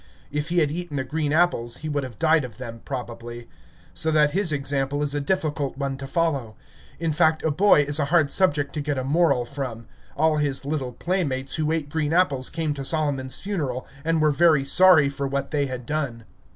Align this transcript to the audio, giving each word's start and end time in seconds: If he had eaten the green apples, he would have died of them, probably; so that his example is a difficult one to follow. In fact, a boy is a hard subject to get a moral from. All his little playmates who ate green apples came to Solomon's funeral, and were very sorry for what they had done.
If 0.31 0.49
he 0.49 0.57
had 0.57 0.71
eaten 0.71 0.97
the 0.97 1.03
green 1.03 1.31
apples, 1.31 1.77
he 1.85 1.87
would 1.87 2.03
have 2.03 2.17
died 2.17 2.43
of 2.43 2.57
them, 2.57 2.81
probably; 2.85 3.47
so 3.93 4.09
that 4.09 4.31
his 4.31 4.51
example 4.51 5.03
is 5.03 5.13
a 5.13 5.21
difficult 5.21 5.77
one 5.77 5.95
to 5.97 6.07
follow. 6.07 6.55
In 6.99 7.11
fact, 7.11 7.43
a 7.43 7.51
boy 7.51 7.81
is 7.83 7.99
a 7.99 8.05
hard 8.05 8.31
subject 8.31 8.73
to 8.73 8.81
get 8.81 8.97
a 8.97 9.03
moral 9.03 9.45
from. 9.45 9.85
All 10.17 10.37
his 10.37 10.65
little 10.65 10.93
playmates 10.93 11.53
who 11.53 11.71
ate 11.71 11.87
green 11.89 12.13
apples 12.13 12.49
came 12.49 12.73
to 12.73 12.83
Solomon's 12.83 13.37
funeral, 13.37 13.85
and 14.03 14.19
were 14.23 14.31
very 14.31 14.65
sorry 14.65 15.07
for 15.07 15.27
what 15.27 15.51
they 15.51 15.67
had 15.67 15.85
done. 15.85 16.23